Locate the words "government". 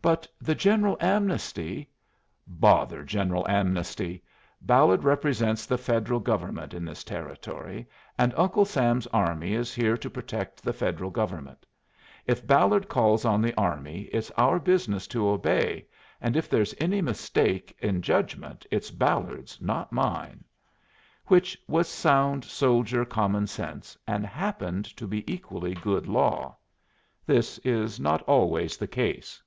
6.20-6.72, 11.10-11.66